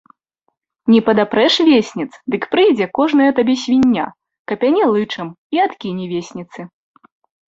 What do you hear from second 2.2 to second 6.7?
дык прыйдзе кожная табе свіння, капяне лычам і адкіне весніцы.